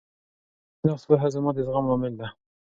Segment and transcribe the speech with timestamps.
[0.03, 2.27] د مفهومي شناخت پوهه زما د زغم لامل ده.